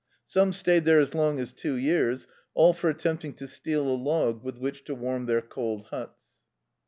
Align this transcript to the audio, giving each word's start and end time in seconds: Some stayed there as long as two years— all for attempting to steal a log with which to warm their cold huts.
Some 0.25 0.51
stayed 0.51 0.85
there 0.85 0.99
as 0.99 1.13
long 1.13 1.37
as 1.37 1.53
two 1.53 1.75
years— 1.75 2.25
all 2.55 2.73
for 2.73 2.89
attempting 2.89 3.33
to 3.33 3.47
steal 3.47 3.87
a 3.87 3.93
log 3.95 4.43
with 4.43 4.57
which 4.57 4.83
to 4.85 4.95
warm 4.95 5.27
their 5.27 5.43
cold 5.43 5.83
huts. 5.91 6.41